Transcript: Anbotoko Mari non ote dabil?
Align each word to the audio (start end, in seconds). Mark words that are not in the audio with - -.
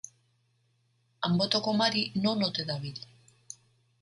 Anbotoko 1.27 1.71
Mari 1.81 2.01
non 2.25 2.43
ote 2.49 2.67
dabil? 2.71 2.97